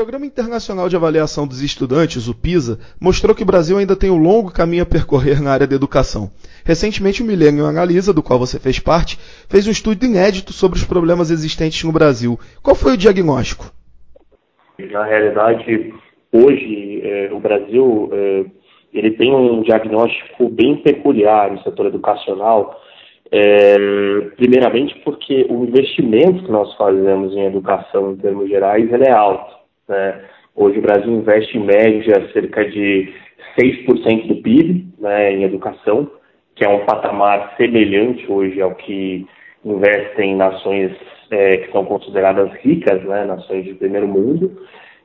Programa 0.00 0.24
Internacional 0.24 0.88
de 0.88 0.96
Avaliação 0.96 1.46
dos 1.46 1.60
Estudantes, 1.60 2.26
o 2.26 2.34
PISA, 2.34 2.78
mostrou 2.98 3.34
que 3.34 3.42
o 3.42 3.46
Brasil 3.46 3.76
ainda 3.76 3.94
tem 3.94 4.10
um 4.10 4.16
longo 4.16 4.50
caminho 4.50 4.82
a 4.82 4.86
percorrer 4.86 5.42
na 5.42 5.52
área 5.52 5.66
da 5.66 5.76
educação. 5.76 6.30
Recentemente, 6.64 7.22
o 7.22 7.26
Millennium 7.26 7.66
Analisa, 7.66 8.10
do 8.10 8.22
qual 8.22 8.38
você 8.38 8.58
fez 8.58 8.78
parte, 8.78 9.18
fez 9.46 9.68
um 9.68 9.70
estudo 9.70 10.02
inédito 10.02 10.54
sobre 10.54 10.78
os 10.78 10.86
problemas 10.86 11.30
existentes 11.30 11.84
no 11.84 11.92
Brasil. 11.92 12.40
Qual 12.62 12.74
foi 12.74 12.94
o 12.94 12.96
diagnóstico? 12.96 13.66
Na 14.78 15.04
realidade, 15.04 15.92
hoje, 16.32 17.02
é, 17.04 17.28
o 17.34 17.38
Brasil 17.38 18.08
é, 18.10 18.44
ele 18.94 19.10
tem 19.10 19.30
um 19.34 19.60
diagnóstico 19.60 20.48
bem 20.48 20.76
peculiar 20.76 21.52
no 21.52 21.62
setor 21.62 21.84
educacional, 21.84 22.80
é, 23.30 23.76
primeiramente 24.34 24.98
porque 25.04 25.46
o 25.50 25.62
investimento 25.66 26.42
que 26.42 26.50
nós 26.50 26.74
fazemos 26.76 27.34
em 27.34 27.44
educação, 27.44 28.12
em 28.12 28.16
termos 28.16 28.48
gerais, 28.48 28.90
ele 28.90 29.04
é 29.04 29.12
alto. 29.12 29.59
Né? 29.90 30.20
Hoje 30.54 30.78
o 30.78 30.82
Brasil 30.82 31.12
investe 31.12 31.58
em 31.58 31.64
média 31.64 32.30
cerca 32.32 32.64
de 32.64 33.12
6% 33.58 34.28
do 34.28 34.36
PIB 34.36 34.86
né, 35.00 35.32
em 35.32 35.42
educação, 35.42 36.08
que 36.54 36.64
é 36.64 36.68
um 36.68 36.86
patamar 36.86 37.54
semelhante 37.56 38.30
hoje 38.30 38.62
ao 38.62 38.74
que 38.76 39.26
investem 39.64 40.36
nações 40.36 40.92
é, 41.30 41.56
que 41.58 41.72
são 41.72 41.84
consideradas 41.84 42.52
ricas, 42.62 43.02
né, 43.02 43.24
nações 43.24 43.64
de 43.64 43.74
primeiro 43.74 44.06
mundo. 44.06 44.62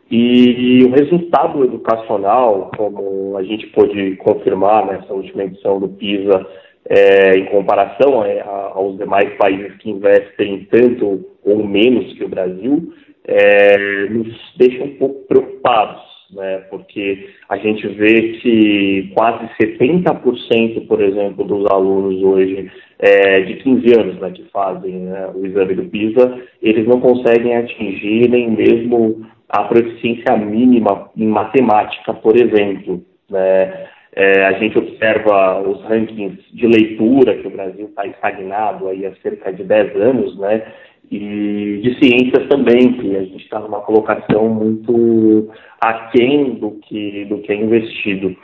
E 0.10 0.84
o 0.86 0.92
resultado 0.92 1.64
educacional, 1.64 2.70
como 2.78 3.36
a 3.38 3.44
gente 3.44 3.66
pôde 3.68 4.16
confirmar 4.18 4.86
nessa 4.86 5.12
última 5.12 5.46
edição 5.46 5.80
do 5.80 5.90
PISA, 5.90 6.46
é, 6.88 7.38
em 7.38 7.46
comparação 7.46 8.24
é, 8.24 8.42
aos 8.42 8.98
demais 8.98 9.36
países 9.38 9.76
que 9.78 9.90
investem 9.90 10.68
tanto 10.70 11.26
ou 11.44 11.66
menos 11.66 12.14
que 12.14 12.24
o 12.24 12.30
Brasil, 12.30 12.94
é, 13.28 14.08
nos 14.10 14.36
deixa 14.58 14.84
um 14.84 14.96
pouco 14.96 15.28
preocupados, 15.28 16.02
né? 16.32 16.58
porque 16.70 17.30
a 17.50 17.58
gente 17.58 17.88
vê 17.88 18.34
que 18.40 19.12
quase 19.16 19.48
70%, 19.62 20.88
por 20.88 21.02
exemplo, 21.02 21.44
dos 21.44 21.66
alunos 21.72 22.22
hoje 22.22 22.72
é, 23.00 23.42
de 23.42 23.56
15 23.56 24.00
anos 24.00 24.20
né, 24.20 24.32
que 24.32 24.44
fazem 24.52 24.94
né, 24.94 25.30
o 25.34 25.46
exame 25.46 25.76
do 25.76 25.86
PISA, 25.86 26.42
eles 26.62 26.88
não 26.88 27.00
conseguem 27.00 27.56
atingir 27.56 28.30
nem 28.30 28.52
mesmo 28.52 29.26
a 29.50 29.64
proficiência 29.64 30.36
mínima 30.38 31.10
em 31.16 31.28
matemática, 31.28 32.14
por 32.14 32.36
exemplo. 32.36 33.04
Né? 33.30 33.88
É, 34.18 34.46
a 34.46 34.54
gente 34.54 34.78
observa 34.78 35.62
os 35.62 35.82
rankings 35.84 36.40
de 36.54 36.66
leitura, 36.68 37.36
que 37.36 37.48
o 37.48 37.52
Brasil 37.52 37.88
está 37.88 38.08
estagnado 38.08 38.88
aí 38.88 39.06
há 39.06 39.14
cerca 39.16 39.52
de 39.52 39.64
10 39.64 39.96
anos, 39.98 40.40
né? 40.40 40.66
E 41.12 41.80
de 41.84 42.00
ciências 42.00 42.48
também, 42.48 42.94
que 42.94 43.16
a 43.16 43.24
gente 43.24 43.44
está 43.44 43.60
numa 43.60 43.82
colocação 43.82 44.50
muito 44.50 45.50
aquém 45.80 46.56
do 46.56 46.72
que, 46.72 47.26
do 47.26 47.40
que 47.40 47.52
é 47.52 47.56
investido. 47.56 48.36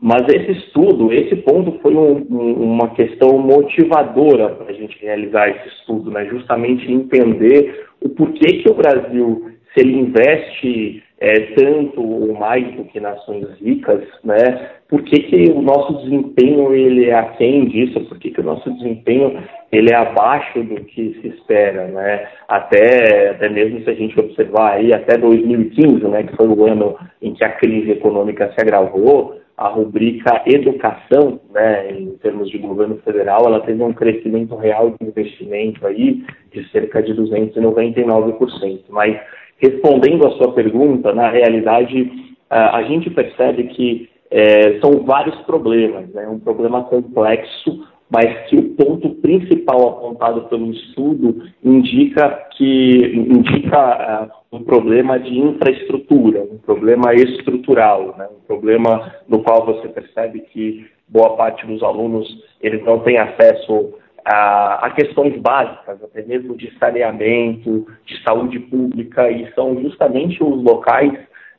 Mas 0.00 0.22
esse 0.28 0.52
estudo, 0.52 1.12
esse 1.12 1.34
ponto 1.36 1.78
foi 1.80 1.94
um, 1.94 2.18
uma 2.20 2.90
questão 2.90 3.36
motivadora 3.38 4.50
para 4.50 4.70
a 4.70 4.72
gente 4.72 4.96
realizar 5.00 5.48
esse 5.50 5.68
estudo, 5.68 6.10
né? 6.10 6.24
justamente 6.26 6.90
entender 6.90 7.86
o 8.00 8.08
porquê 8.08 8.58
que 8.58 8.70
o 8.70 8.74
Brasil, 8.74 9.50
se 9.74 9.80
ele 9.80 9.98
investe 9.98 11.02
é, 11.20 11.32
tanto 11.54 12.00
ou 12.00 12.32
mais 12.34 12.64
do 12.76 12.84
que 12.84 13.00
nações 13.00 13.46
ricas, 13.60 14.04
né? 14.22 14.70
Por 14.88 15.02
que, 15.02 15.18
que 15.20 15.50
o 15.50 15.60
nosso 15.60 16.04
desempenho 16.04 16.72
ele 16.72 17.06
é 17.06 17.14
aquém 17.14 17.66
disso? 17.66 18.00
Por 18.02 18.18
que, 18.18 18.30
que 18.30 18.40
o 18.40 18.44
nosso 18.44 18.70
desempenho 18.74 19.36
ele 19.70 19.92
é 19.92 19.96
abaixo 19.96 20.62
do 20.62 20.76
que 20.84 21.18
se 21.20 21.28
espera, 21.28 21.86
né? 21.88 22.26
Até, 22.48 23.30
até 23.30 23.48
mesmo 23.48 23.82
se 23.82 23.90
a 23.90 23.94
gente 23.94 24.18
observar 24.18 24.72
aí 24.72 24.92
até 24.92 25.18
2015, 25.18 26.06
né, 26.08 26.22
que 26.22 26.36
foi 26.36 26.48
o 26.48 26.64
ano 26.64 26.96
em 27.20 27.34
que 27.34 27.44
a 27.44 27.50
crise 27.50 27.90
econômica 27.90 28.50
se 28.54 28.60
agravou, 28.60 29.38
a 29.58 29.68
rubrica 29.68 30.42
educação, 30.46 31.40
né, 31.52 31.90
em 31.90 32.16
termos 32.22 32.48
de 32.48 32.58
governo 32.58 32.96
federal, 33.04 33.42
ela 33.44 33.60
teve 33.60 33.82
um 33.82 33.92
crescimento 33.92 34.54
real 34.54 34.90
de 34.90 35.06
investimento 35.06 35.86
aí 35.86 36.22
de 36.52 36.66
cerca 36.70 37.02
de 37.02 37.12
299%. 37.14 38.84
Mas 38.88 39.20
respondendo 39.58 40.26
à 40.26 40.30
sua 40.32 40.52
pergunta, 40.52 41.12
na 41.12 41.28
realidade, 41.28 42.36
a 42.48 42.82
gente 42.84 43.10
percebe 43.10 43.64
que 43.64 44.08
é, 44.30 44.78
são 44.80 45.04
vários 45.04 45.36
problemas, 45.42 46.08
né? 46.10 46.28
um 46.28 46.38
problema 46.38 46.84
complexo, 46.84 47.84
mas 48.10 48.48
que 48.48 48.56
o 48.56 48.70
ponto 48.70 49.10
principal 49.16 49.88
apontado 49.88 50.42
pelo 50.48 50.70
estudo 50.70 51.42
indica 51.62 52.30
que 52.56 53.14
indica 53.14 54.30
uh, 54.50 54.56
um 54.56 54.62
problema 54.62 55.18
de 55.18 55.38
infraestrutura, 55.38 56.42
um 56.42 56.58
problema 56.58 57.12
estrutural, 57.14 58.14
né? 58.16 58.26
um 58.30 58.46
problema 58.46 59.12
no 59.28 59.42
qual 59.42 59.66
você 59.66 59.88
percebe 59.88 60.40
que 60.52 60.86
boa 61.06 61.36
parte 61.36 61.66
dos 61.66 61.82
alunos 61.82 62.26
eles 62.60 62.82
não 62.84 63.00
têm 63.00 63.18
acesso 63.18 63.94
a, 64.24 64.86
a, 64.86 64.90
questões 64.90 65.38
básicas, 65.40 66.02
até 66.02 66.22
mesmo 66.22 66.56
de 66.56 66.70
saneamento, 66.78 67.86
de 68.04 68.22
saúde 68.22 68.58
pública, 68.58 69.30
e 69.30 69.50
são 69.54 69.80
justamente 69.80 70.42
os 70.42 70.62
locais 70.62 71.12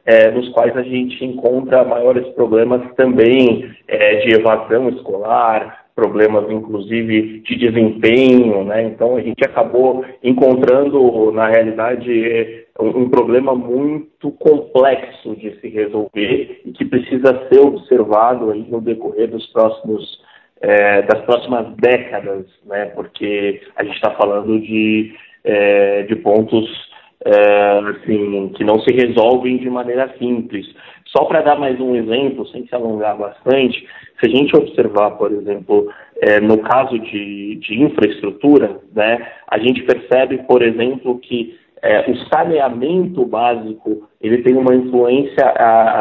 é, 0.06 0.32
nos 0.32 0.50
quais 0.50 0.76
a 0.76 0.84
gente 0.84 1.24
encontra 1.24 1.84
maiores 1.84 2.28
problemas 2.30 2.82
também 2.96 3.72
é, 3.88 4.16
de 4.18 4.36
evasão 4.36 4.90
escolar, 4.90 5.86
problemas 5.96 6.50
inclusive 6.50 7.40
de 7.40 7.56
desempenho, 7.56 8.64
né? 8.64 8.84
Então 8.84 9.16
a 9.16 9.22
gente 9.22 9.44
acabou 9.44 10.06
encontrando 10.24 11.32
na 11.32 11.48
realidade 11.48 12.66
um, 12.80 13.04
um 13.04 13.10
problema 13.10 13.54
muito 13.54 14.32
complexo 14.32 15.36
de 15.36 15.60
se 15.60 15.68
resolver 15.68 16.62
e 16.66 16.72
que 16.72 16.86
precisa 16.86 17.48
ser 17.52 17.60
observado 17.60 18.52
aí 18.52 18.66
no 18.70 18.82
decorrer 18.82 19.30
dos 19.30 19.46
próximos 19.48 20.22
é, 20.62 21.02
das 21.04 21.22
próximas 21.22 21.74
décadas, 21.78 22.46
né? 22.66 22.86
Porque 22.88 23.62
a 23.76 23.84
gente 23.84 23.96
está 23.96 24.12
falando 24.12 24.60
de, 24.60 25.14
é, 25.44 26.04
de 26.04 26.16
pontos 26.18 26.89
é, 27.26 27.80
assim, 27.90 28.50
que 28.56 28.64
não 28.64 28.80
se 28.80 28.94
resolvem 28.94 29.58
de 29.58 29.70
maneira 29.70 30.14
simples. 30.18 30.66
Só 31.08 31.26
para 31.26 31.42
dar 31.42 31.60
mais 31.60 31.80
um 31.80 31.96
exemplo, 31.96 32.48
sem 32.48 32.66
se 32.68 32.76
alongar 32.76 33.18
bastante, 33.18 33.86
se 34.20 34.26
a 34.26 34.30
gente 34.30 34.56
observar, 34.56 35.12
por 35.12 35.32
exemplo, 35.32 35.92
é, 36.22 36.40
no 36.40 36.60
caso 36.60 37.00
de, 37.00 37.56
de 37.56 37.82
infraestrutura, 37.82 38.80
né, 38.94 39.28
a 39.48 39.58
gente 39.58 39.84
percebe, 39.84 40.38
por 40.40 40.62
exemplo, 40.62 41.18
que 41.20 41.58
é, 41.82 42.12
o 42.12 42.16
saneamento 42.28 43.26
básico 43.26 44.08
ele 44.22 44.44
tem 44.44 44.56
uma 44.56 44.76
influência 44.76 45.46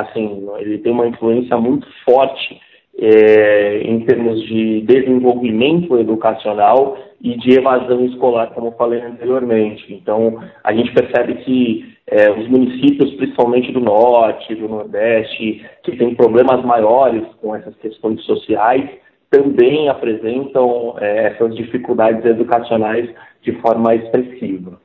assim, 0.01 0.47
ele 0.59 0.79
tem 0.79 0.93
uma 0.93 1.07
influência 1.07 1.57
muito 1.57 1.87
forte 2.05 2.61
é, 3.01 3.83
em 3.85 4.01
termos 4.01 4.43
de 4.43 4.81
desenvolvimento 4.83 5.97
educacional 5.97 6.99
e 7.21 7.37
de 7.37 7.59
evasão 7.59 8.05
escolar, 8.07 8.49
como 8.55 8.73
falei 8.73 9.01
anteriormente. 9.01 9.93
Então, 9.93 10.43
a 10.63 10.73
gente 10.73 10.93
percebe 10.93 11.35
que 11.45 11.95
é, 12.07 12.31
os 12.31 12.49
municípios, 12.49 13.13
principalmente 13.15 13.73
do 13.73 13.81
Norte, 13.81 14.55
do 14.55 14.69
Nordeste, 14.69 15.65
que 15.83 15.97
têm 15.97 16.15
problemas 16.15 16.65
maiores 16.65 17.25
com 17.41 17.55
essas 17.55 17.75
questões 17.77 18.23
sociais, 18.25 18.89
também 19.31 19.89
apresentam 19.89 20.97
é, 20.99 21.27
essas 21.27 21.55
dificuldades 21.55 22.25
educacionais 22.25 23.11
de 23.43 23.53
forma 23.61 23.95
expressiva. 23.95 24.81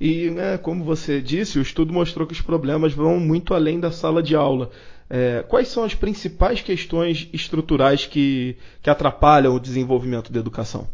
E, 0.00 0.30
né, 0.30 0.56
como 0.56 0.84
você 0.84 1.20
disse, 1.20 1.58
o 1.58 1.62
estudo 1.62 1.92
mostrou 1.92 2.26
que 2.26 2.32
os 2.32 2.40
problemas 2.40 2.94
vão 2.94 3.18
muito 3.18 3.52
além 3.52 3.78
da 3.78 3.90
sala 3.90 4.22
de 4.22 4.34
aula. 4.34 4.70
É, 5.10 5.44
quais 5.48 5.68
são 5.68 5.82
as 5.82 5.94
principais 5.94 6.62
questões 6.62 7.28
estruturais 7.32 8.06
que, 8.06 8.56
que 8.80 8.88
atrapalham 8.88 9.54
o 9.54 9.60
desenvolvimento 9.60 10.32
da 10.32 10.38
educação? 10.38 10.86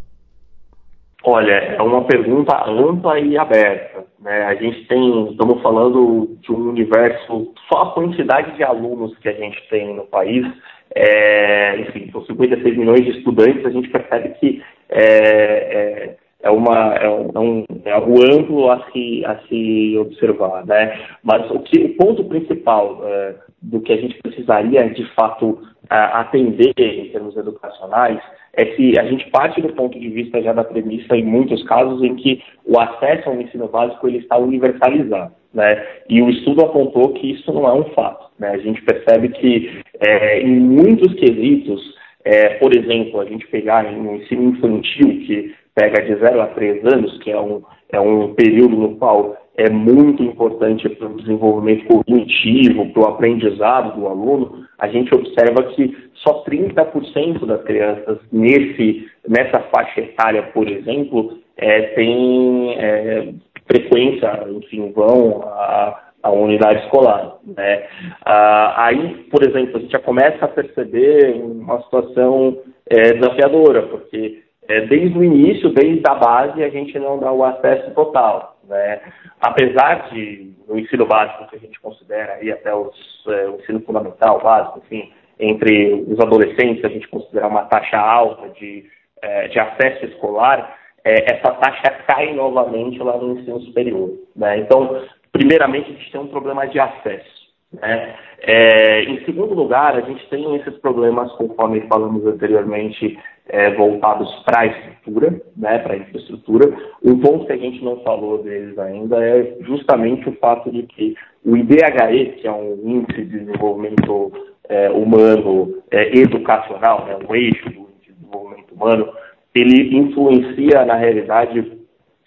Olha, 1.28 1.54
é 1.54 1.82
uma 1.82 2.04
pergunta 2.04 2.54
ampla 2.70 3.18
e 3.18 3.36
aberta. 3.36 4.04
Né? 4.20 4.44
A 4.44 4.54
gente 4.54 4.86
tem, 4.86 5.32
estamos 5.32 5.60
falando 5.60 6.38
de 6.40 6.52
um 6.52 6.68
universo, 6.68 7.52
só 7.68 7.82
a 7.82 7.90
quantidade 7.94 8.54
de 8.56 8.62
alunos 8.62 9.18
que 9.18 9.28
a 9.28 9.32
gente 9.32 9.60
tem 9.68 9.92
no 9.92 10.06
país, 10.06 10.46
é, 10.94 11.80
enfim, 11.80 12.08
são 12.12 12.24
56 12.26 12.76
milhões 12.76 13.04
de 13.04 13.10
estudantes, 13.18 13.66
a 13.66 13.70
gente 13.70 13.88
percebe 13.88 14.28
que 14.38 14.62
é, 14.88 15.02
é, 15.02 16.16
é, 16.44 16.50
uma, 16.52 16.94
é, 16.94 17.08
um, 17.08 17.64
é 17.84 17.90
algo 17.90 18.24
amplo 18.24 18.70
a 18.70 18.88
se, 18.92 19.24
a 19.26 19.36
se 19.48 19.98
observar. 19.98 20.64
Né? 20.64 20.96
Mas 21.24 21.50
o, 21.50 21.58
que, 21.58 21.76
o 21.86 21.96
ponto 21.96 22.22
principal 22.26 23.00
é, 23.02 23.34
do 23.60 23.80
que 23.80 23.92
a 23.92 23.96
gente 23.96 24.16
precisaria, 24.22 24.88
de 24.90 25.04
fato, 25.14 25.60
atender 25.90 26.72
em 26.78 27.08
termos 27.08 27.36
educacionais, 27.36 28.20
é 28.56 28.64
que 28.64 28.98
a 28.98 29.04
gente 29.04 29.28
parte 29.30 29.60
do 29.60 29.72
ponto 29.74 29.98
de 29.98 30.08
vista 30.08 30.42
já 30.42 30.52
da 30.52 30.64
premissa, 30.64 31.14
em 31.14 31.24
muitos 31.24 31.62
casos, 31.64 32.02
em 32.02 32.16
que 32.16 32.42
o 32.64 32.80
acesso 32.80 33.28
ao 33.28 33.40
ensino 33.40 33.68
básico 33.68 34.08
ele 34.08 34.18
está 34.18 34.38
universalizado. 34.38 35.32
Né? 35.52 35.86
E 36.08 36.22
o 36.22 36.30
estudo 36.30 36.64
apontou 36.64 37.12
que 37.12 37.32
isso 37.32 37.52
não 37.52 37.68
é 37.68 37.72
um 37.72 37.84
fato. 37.94 38.30
Né? 38.38 38.48
A 38.48 38.58
gente 38.58 38.82
percebe 38.82 39.28
que 39.28 39.80
é, 40.00 40.40
em 40.40 40.58
muitos 40.58 41.14
quesitos, 41.14 41.80
é, 42.24 42.54
por 42.54 42.74
exemplo, 42.74 43.20
a 43.20 43.26
gente 43.26 43.46
pegar 43.48 43.84
no 43.92 44.16
ensino 44.16 44.50
infantil, 44.50 45.08
que 45.26 45.54
pega 45.74 46.02
de 46.02 46.16
0 46.16 46.40
a 46.40 46.46
3 46.46 46.84
anos, 46.86 47.18
que 47.22 47.30
é 47.30 47.38
um, 47.38 47.62
é 47.92 48.00
um 48.00 48.32
período 48.34 48.76
no 48.76 48.96
qual 48.96 49.36
é 49.56 49.70
muito 49.70 50.22
importante 50.22 50.88
para 50.88 51.08
o 51.08 51.16
desenvolvimento 51.16 51.86
cognitivo, 51.86 52.92
para 52.92 53.02
o 53.02 53.08
aprendizado 53.08 53.98
do 53.98 54.06
aluno, 54.06 54.66
a 54.78 54.88
gente 54.88 55.14
observa 55.14 55.62
que 55.74 55.96
só 56.14 56.44
30% 56.44 57.46
das 57.46 57.62
crianças 57.62 58.18
nesse, 58.30 59.08
nessa 59.26 59.60
faixa 59.74 60.00
etária, 60.00 60.42
por 60.52 60.68
exemplo, 60.68 61.38
é, 61.56 61.82
tem 61.94 62.74
é, 62.78 63.32
frequência, 63.66 64.46
enfim, 64.50 64.92
vão 64.92 65.42
a, 65.42 66.02
a 66.22 66.30
unidade 66.30 66.84
escolar. 66.84 67.36
Né? 67.44 67.86
Ah, 68.24 68.86
aí, 68.86 69.26
por 69.30 69.42
exemplo, 69.42 69.76
a 69.76 69.80
gente 69.80 69.92
já 69.92 70.00
começa 70.00 70.44
a 70.44 70.48
perceber 70.48 71.34
uma 71.34 71.80
situação 71.82 72.58
é, 72.88 73.14
desafiadora, 73.14 73.82
porque 73.82 74.42
é, 74.68 74.80
desde 74.82 75.16
o 75.16 75.24
início, 75.24 75.70
desde 75.70 76.02
a 76.06 76.14
base, 76.14 76.62
a 76.62 76.68
gente 76.68 76.98
não 76.98 77.18
dá 77.18 77.32
o 77.32 77.44
acesso 77.44 77.92
total. 77.92 78.55
Né? 78.68 79.00
Apesar 79.40 80.08
de, 80.10 80.52
no 80.68 80.78
ensino 80.78 81.06
básico, 81.06 81.48
que 81.48 81.56
a 81.56 81.60
gente 81.60 81.80
considera 81.80 82.34
aí 82.34 82.50
até 82.50 82.74
os, 82.74 83.24
é, 83.28 83.48
o 83.48 83.56
ensino 83.56 83.80
fundamental, 83.80 84.40
básico, 84.42 84.82
enfim, 84.84 85.12
entre 85.38 86.04
os 86.08 86.18
adolescentes, 86.18 86.84
a 86.84 86.88
gente 86.88 87.08
considera 87.08 87.46
uma 87.46 87.64
taxa 87.64 87.98
alta 87.98 88.48
de, 88.50 88.84
é, 89.22 89.48
de 89.48 89.58
acesso 89.58 90.06
escolar, 90.06 90.76
é, 91.04 91.34
essa 91.34 91.52
taxa 91.52 91.90
cai 92.08 92.32
novamente 92.32 92.98
lá 92.98 93.16
no 93.16 93.38
ensino 93.38 93.60
superior. 93.60 94.10
Né? 94.34 94.58
Então, 94.58 95.04
primeiramente, 95.30 95.90
a 95.90 95.94
gente 95.94 96.10
tem 96.10 96.20
um 96.20 96.28
problema 96.28 96.66
de 96.66 96.80
acesso. 96.80 97.35
Né? 97.80 98.14
É, 98.40 99.04
em 99.04 99.24
segundo 99.24 99.54
lugar, 99.54 99.96
a 99.96 100.00
gente 100.00 100.28
tem 100.28 100.56
esses 100.56 100.76
problemas, 100.78 101.32
conforme 101.32 101.80
falamos 101.88 102.26
anteriormente, 102.26 103.18
é, 103.48 103.70
voltados 103.74 104.28
para 104.44 104.60
a 104.60 104.66
estrutura, 104.66 105.40
né, 105.56 105.78
para 105.78 105.94
a 105.94 105.96
infraestrutura. 105.96 106.76
Um 107.02 107.18
ponto 107.20 107.46
que 107.46 107.52
a 107.52 107.56
gente 107.56 107.82
não 107.84 108.00
falou 108.00 108.42
deles 108.42 108.78
ainda 108.78 109.24
é 109.24 109.56
justamente 109.60 110.28
o 110.28 110.36
fato 110.36 110.70
de 110.70 110.82
que 110.82 111.14
o 111.44 111.56
IDHE, 111.56 112.40
que 112.40 112.46
é 112.46 112.52
um 112.52 112.80
índice 112.84 113.24
de 113.24 113.38
desenvolvimento 113.38 114.32
é, 114.68 114.90
humano 114.90 115.82
é, 115.90 116.18
educacional, 116.18 117.04
né, 117.06 117.16
um 117.28 117.34
eixo 117.34 117.70
do 117.70 117.88
desenvolvimento 118.04 118.74
humano, 118.74 119.08
ele 119.54 119.96
influencia, 119.96 120.84
na 120.84 120.96
realidade, 120.96 121.72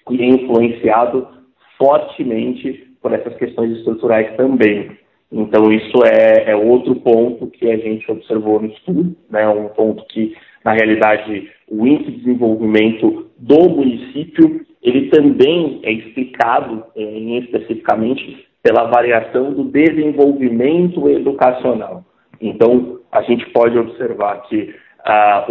e 0.09 0.21
é 0.21 0.25
influenciado 0.25 1.27
fortemente 1.77 2.87
por 3.01 3.13
essas 3.13 3.35
questões 3.35 3.77
estruturais 3.77 4.35
também. 4.35 4.97
Então, 5.31 5.71
isso 5.71 6.03
é, 6.05 6.51
é, 6.51 6.55
outro 6.55 6.95
ponto 6.95 7.47
que 7.47 7.69
a 7.69 7.77
gente 7.77 8.09
observou 8.11 8.59
no 8.59 8.67
estudo, 8.67 9.15
né, 9.29 9.47
um 9.47 9.67
ponto 9.69 10.03
que, 10.07 10.35
na 10.65 10.73
realidade, 10.73 11.49
o 11.67 11.85
índice 11.85 12.11
de 12.11 12.17
desenvolvimento 12.17 13.29
do 13.37 13.69
município, 13.69 14.65
ele 14.81 15.09
também 15.09 15.81
é 15.83 15.91
explicado, 15.91 16.83
é, 16.95 17.01
especificamente, 17.39 18.47
pela 18.63 18.85
variação 18.85 19.53
do 19.53 19.65
desenvolvimento 19.65 21.07
educacional. 21.09 22.03
Então, 22.41 22.99
a 23.11 23.21
gente 23.21 23.45
pode 23.51 23.77
observar 23.77 24.41
que 24.43 24.73
ah, 25.05 25.45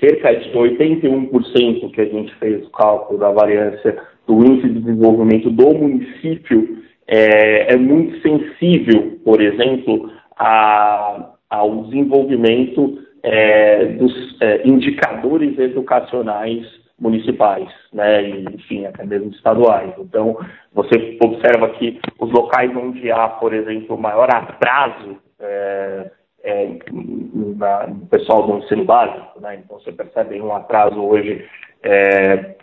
cerca 0.00 0.34
de 0.34 0.50
81% 0.50 1.90
que 1.92 2.00
a 2.00 2.04
gente 2.04 2.34
fez 2.36 2.66
o 2.66 2.70
cálculo 2.70 3.18
da 3.18 3.30
variância 3.30 3.96
do 4.26 4.44
índice 4.44 4.68
de 4.68 4.80
desenvolvimento 4.80 5.50
do 5.50 5.74
município 5.74 6.82
é, 7.14 7.74
é 7.74 7.76
muito 7.76 8.22
sensível, 8.22 9.20
por 9.22 9.42
exemplo, 9.42 10.10
a, 10.38 11.34
ao 11.50 11.84
desenvolvimento 11.84 12.98
é, 13.22 13.84
dos 13.84 14.40
é, 14.40 14.66
indicadores 14.66 15.58
educacionais 15.58 16.66
municipais, 16.98 17.68
né, 17.92 18.22
e, 18.22 18.44
enfim, 18.54 18.86
até 18.86 19.04
mesmo 19.04 19.30
estaduais. 19.30 19.92
Então, 19.98 20.38
você 20.72 21.18
observa 21.22 21.68
que 21.70 22.00
os 22.18 22.32
locais 22.32 22.74
onde 22.74 23.12
há, 23.12 23.28
por 23.28 23.52
exemplo, 23.52 23.98
maior 23.98 24.34
atraso 24.34 25.18
é, 25.38 26.10
é, 26.44 26.78
na, 27.58 27.88
no 27.88 28.06
pessoal 28.06 28.46
do 28.46 28.56
ensino 28.56 28.86
básico, 28.86 29.38
né, 29.38 29.60
então 29.62 29.78
você 29.78 29.92
percebe 29.92 30.40
um 30.40 30.54
atraso 30.54 30.98
hoje 30.98 31.44
é, 31.82 32.54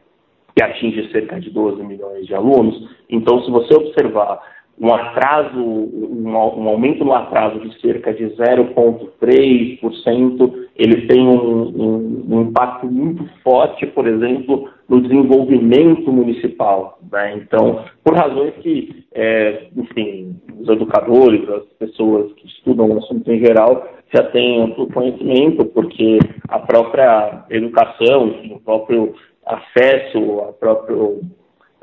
que 0.60 0.64
atinge 0.64 1.10
cerca 1.14 1.40
de 1.40 1.50
12 1.52 1.82
milhões 1.84 2.28
de 2.28 2.36
alunos. 2.36 2.76
Então, 3.10 3.42
se 3.44 3.50
você 3.50 3.74
observar 3.74 4.42
um 4.78 4.94
atraso, 4.94 5.58
um, 5.58 6.28
um 6.28 6.68
aumento 6.68 7.06
no 7.06 7.14
atraso 7.14 7.62
de 7.62 7.80
cerca 7.80 8.14
de 8.14 8.26
0,3%, 8.26 10.54
ele 10.76 11.08
tem 11.08 11.26
um, 11.26 11.64
um, 11.64 12.26
um, 12.30 12.42
impacto 12.42 12.88
muito 12.88 13.26
forte, 13.42 13.88
por 13.88 14.06
exemplo, 14.06 14.70
no 14.90 15.00
desenvolvimento 15.02 16.12
municipal. 16.12 17.00
Né? 17.10 17.38
Então, 17.38 17.86
por 18.04 18.16
razões 18.16 18.54
que, 18.56 19.06
é, 19.14 19.68
enfim, 19.78 20.36
os 20.60 20.68
educadores, 20.68 21.48
as 21.50 21.64
pessoas 21.80 22.34
que 22.34 22.48
estudam 22.48 22.92
o 22.92 22.98
assunto 22.98 23.32
em 23.32 23.40
geral, 23.40 23.88
já 24.14 24.24
têm 24.24 24.62
amplo 24.62 24.88
conhecimento, 24.88 25.66
porque 25.66 26.20
a 26.48 26.60
própria 26.60 27.46
educação, 27.50 28.28
enfim, 28.28 28.54
o 28.56 28.60
próprio 28.60 29.14
acesso, 29.50 30.42
a 30.42 30.54
próprio, 30.54 31.22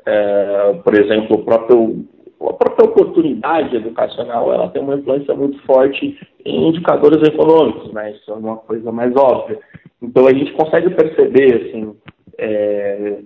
é, 0.05 0.75
por 0.85 0.95
exemplo, 0.95 1.37
o 1.37 1.45
próprio, 1.45 2.07
a 2.41 2.53
própria 2.53 2.89
oportunidade 2.89 3.75
educacional, 3.77 4.53
ela 4.53 4.69
tem 4.69 4.81
uma 4.81 4.95
influência 4.95 5.35
muito 5.35 5.61
forte 5.63 6.17
em 6.45 6.69
indicadores 6.69 7.27
econômicos, 7.29 7.93
né? 7.93 8.13
Isso 8.13 8.31
é 8.31 8.35
uma 8.35 8.57
coisa 8.57 8.93
mais 8.93 9.15
óbvia. 9.17 9.59
Então 10.01 10.27
a 10.27 10.33
gente 10.33 10.53
consegue 10.53 10.91
perceber, 10.91 11.69
assim, 11.69 11.97
é, 12.39 13.19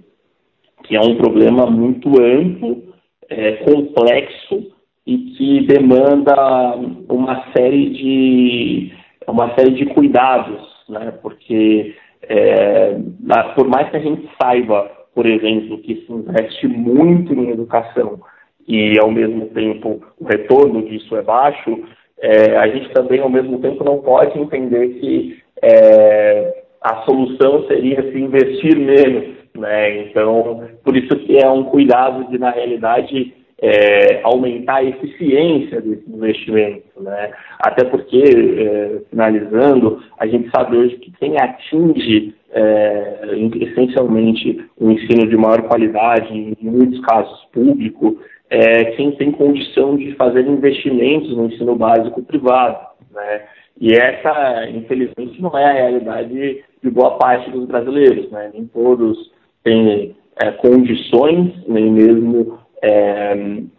que 0.85 0.97
é 0.97 1.01
um 1.01 1.17
problema 1.17 1.67
muito 1.67 2.09
amplo, 2.21 2.95
é, 3.29 3.53
complexo 3.65 4.73
e 5.07 5.19
que 5.37 5.67
demanda 5.67 6.77
uma 7.09 7.53
série 7.53 7.91
de 7.91 8.93
uma 9.29 9.55
série 9.55 9.73
de 9.73 9.87
cuidados, 9.87 10.63
né? 10.89 11.13
Porque 11.23 11.95
é, 12.23 12.97
por 13.55 13.69
mais 13.69 13.89
que 13.91 13.97
a 13.97 14.01
gente 14.01 14.29
saiba, 14.41 14.91
por 15.15 15.27
exemplo, 15.27 15.79
que 15.79 16.05
se 16.07 16.13
investe 16.13 16.69
muito 16.69 17.33
em 17.33 17.51
educação 17.51 18.21
e, 18.67 18.99
ao 19.01 19.11
mesmo 19.11 19.47
tempo, 19.47 20.01
o 20.19 20.25
retorno 20.25 20.83
disso 20.83 21.17
é 21.17 21.23
baixo, 21.23 21.83
é, 22.21 22.57
a 22.57 22.69
gente 22.69 22.93
também, 22.93 23.21
ao 23.21 23.31
mesmo 23.31 23.59
tempo, 23.61 23.83
não 23.83 23.99
pode 23.99 24.39
entender 24.39 25.01
que 25.01 25.43
é, 25.63 26.65
a 26.83 27.03
solução 27.03 27.67
seria 27.67 28.03
se 28.11 28.19
investir 28.19 28.77
menos. 28.77 29.41
Né? 29.57 30.03
Então, 30.05 30.69
por 30.85 30.97
isso 30.97 31.17
que 31.17 31.43
é 31.43 31.49
um 31.49 31.65
cuidado 31.65 32.31
de, 32.31 32.39
na 32.39 32.51
realidade, 32.51 33.35
é, 33.63 34.21
aumentar 34.23 34.77
a 34.77 34.85
eficiência 34.85 35.81
desse 35.81 36.11
investimento, 36.11 37.03
né? 37.03 37.31
Até 37.59 37.85
porque, 37.85 38.23
é, 38.23 39.01
finalizando, 39.11 40.03
a 40.19 40.27
gente 40.27 40.51
sabe 40.51 40.77
hoje 40.77 40.97
que 40.97 41.13
quem 41.13 41.39
atinge 41.39 42.35
é, 42.53 43.37
essencialmente 43.61 44.65
um 44.81 44.91
ensino 44.91 45.29
de 45.29 45.37
maior 45.37 45.63
qualidade, 45.63 46.33
em 46.33 46.57
muitos 46.63 47.01
casos 47.01 47.45
público, 47.53 48.19
é 48.49 48.87
quem 48.97 49.13
tem 49.13 49.31
condição 49.31 49.97
de 49.97 50.15
fazer 50.15 50.47
investimentos 50.47 51.37
no 51.37 51.47
ensino 51.47 51.77
básico 51.77 52.23
privado, 52.23 52.79
né? 53.13 53.43
E 53.81 53.95
essa, 53.95 54.69
infelizmente, 54.69 55.41
não 55.41 55.57
é 55.57 55.65
a 55.65 55.73
realidade 55.73 56.65
de 56.83 56.91
boa 56.91 57.17
parte 57.17 57.51
dos 57.51 57.67
brasileiros, 57.67 58.31
né? 58.31 58.51
Nem 58.53 58.67
todos 58.67 59.31
têm 59.63 60.17
é, 60.43 60.51
condições, 60.53 61.53
nem 61.69 61.93
mesmo 61.93 62.59
é, 62.83 63.35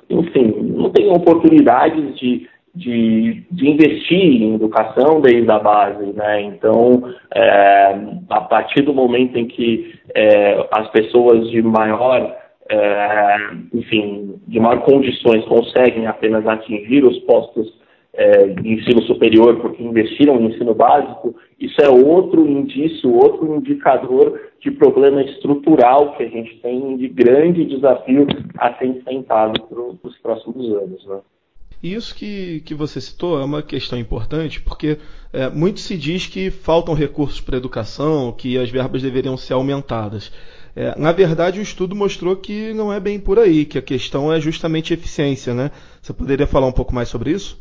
enfim, 0.09 0.53
não 0.75 0.89
tem 0.91 1.09
oportunidades 1.09 2.15
de, 2.19 2.47
de, 2.75 3.43
de, 3.51 3.69
investir 3.69 4.41
em 4.43 4.55
educação 4.55 5.19
desde 5.21 5.49
a 5.49 5.59
base, 5.59 6.13
né? 6.13 6.41
Então, 6.41 7.03
é, 7.33 7.99
a 8.29 8.41
partir 8.41 8.81
do 8.81 8.93
momento 8.93 9.37
em 9.37 9.47
que 9.47 9.95
é, 10.15 10.67
as 10.71 10.89
pessoas 10.91 11.49
de 11.49 11.61
maior, 11.61 12.35
é, 12.69 13.37
enfim, 13.73 14.35
de 14.47 14.59
maior 14.59 14.81
condições 14.81 15.43
conseguem 15.45 16.05
apenas 16.05 16.45
atingir 16.47 17.03
os 17.03 17.17
postos 17.19 17.80
é, 18.13 18.51
ensino 18.63 19.01
superior 19.03 19.59
porque 19.61 19.81
investiram 19.81 20.39
no 20.39 20.49
ensino 20.49 20.73
básico, 20.73 21.35
isso 21.59 21.81
é 21.81 21.89
outro 21.89 22.45
indício, 22.47 23.13
outro 23.13 23.55
indicador 23.55 24.39
de 24.59 24.71
problema 24.71 25.23
estrutural 25.23 26.15
que 26.17 26.23
a 26.23 26.27
gente 26.27 26.57
tem 26.57 26.97
de 26.97 27.07
grande 27.07 27.65
desafio 27.65 28.27
a 28.57 28.73
ser 28.75 28.87
enfrentado 28.87 29.61
para 29.61 30.09
os 30.09 30.17
próximos 30.17 30.65
anos. 30.75 31.05
Né? 31.05 31.19
Isso 31.81 32.13
que, 32.13 32.61
que 32.61 32.75
você 32.75 32.99
citou 32.99 33.39
é 33.39 33.45
uma 33.45 33.63
questão 33.63 33.97
importante, 33.97 34.61
porque 34.61 34.97
é, 35.33 35.49
muito 35.49 35.79
se 35.79 35.97
diz 35.97 36.27
que 36.27 36.51
faltam 36.51 36.93
recursos 36.93 37.39
para 37.39 37.55
a 37.55 37.59
educação, 37.59 38.31
que 38.31 38.57
as 38.57 38.69
verbas 38.69 39.01
deveriam 39.01 39.37
ser 39.37 39.53
aumentadas. 39.53 40.31
É, 40.75 40.97
na 40.97 41.11
verdade, 41.11 41.59
o 41.59 41.63
estudo 41.63 41.95
mostrou 41.95 42.35
que 42.35 42.73
não 42.73 42.93
é 42.93 42.99
bem 42.99 43.19
por 43.19 43.39
aí, 43.39 43.65
que 43.65 43.77
a 43.77 43.81
questão 43.81 44.31
é 44.31 44.39
justamente 44.39 44.93
eficiência, 44.93 45.53
né? 45.53 45.71
Você 46.01 46.13
poderia 46.13 46.47
falar 46.47 46.67
um 46.67 46.71
pouco 46.71 46.93
mais 46.93 47.09
sobre 47.09 47.31
isso? 47.31 47.59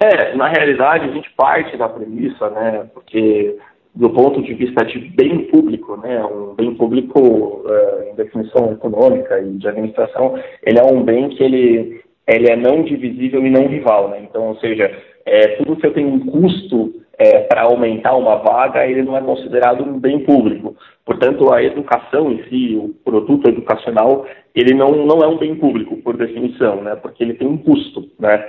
É, 0.00 0.34
na 0.36 0.48
realidade, 0.48 1.08
a 1.08 1.12
gente 1.12 1.30
parte 1.36 1.76
da 1.76 1.88
premissa, 1.88 2.48
né, 2.50 2.88
porque 2.94 3.58
do 3.94 4.10
ponto 4.10 4.40
de 4.42 4.54
vista 4.54 4.84
de 4.84 4.98
bem 4.98 5.46
público, 5.46 5.96
né, 5.96 6.24
um 6.24 6.54
bem 6.54 6.72
público 6.76 7.20
uh, 7.20 8.02
em 8.08 8.14
definição 8.14 8.72
econômica 8.72 9.40
e 9.40 9.50
de 9.58 9.66
administração, 9.66 10.38
ele 10.62 10.78
é 10.78 10.84
um 10.84 11.02
bem 11.02 11.28
que 11.30 11.42
ele, 11.42 12.00
ele 12.26 12.48
é 12.48 12.54
não 12.54 12.84
divisível 12.84 13.44
e 13.44 13.50
não 13.50 13.66
rival, 13.66 14.10
né? 14.10 14.20
Então, 14.22 14.48
ou 14.48 14.56
seja, 14.60 14.88
é, 15.26 15.48
tudo 15.56 15.76
que 15.76 15.86
eu 15.86 15.92
tenho 15.92 16.10
um 16.10 16.20
custo 16.20 16.94
é, 17.18 17.40
para 17.40 17.62
aumentar 17.62 18.14
uma 18.14 18.36
vaga, 18.36 18.86
ele 18.86 19.02
não 19.02 19.16
é 19.16 19.20
considerado 19.20 19.82
um 19.82 19.98
bem 19.98 20.20
público. 20.20 20.76
Portanto, 21.04 21.52
a 21.52 21.60
educação 21.60 22.30
em 22.30 22.44
si, 22.44 22.76
o 22.76 22.94
produto 23.04 23.48
educacional, 23.48 24.26
ele 24.54 24.74
não, 24.74 24.92
não 25.06 25.18
é 25.22 25.26
um 25.26 25.38
bem 25.38 25.56
público, 25.56 25.96
por 25.96 26.16
definição, 26.16 26.82
né? 26.82 26.94
Porque 26.94 27.24
ele 27.24 27.34
tem 27.34 27.48
um 27.48 27.58
custo, 27.58 28.08
né? 28.20 28.48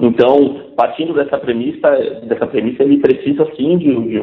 Então, 0.00 0.72
partindo 0.76 1.14
dessa 1.14 1.38
premissa, 1.38 1.90
dessa 2.24 2.46
premissa 2.46 2.82
ele 2.82 2.98
precisa 2.98 3.46
sim 3.56 3.76
de, 3.78 3.94
de, 3.94 4.20